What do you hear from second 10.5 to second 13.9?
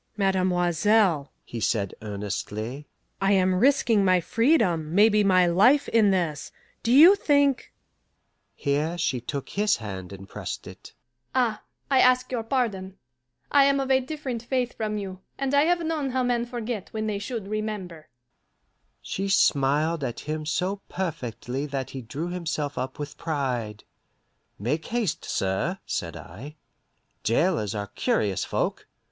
it. "Ah, I ask your pardon. I am